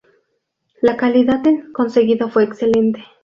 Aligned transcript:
La 0.81 0.97
calidad 0.97 1.43
conseguida 1.73 2.27
fue 2.27 2.43
excelente. 2.43 3.03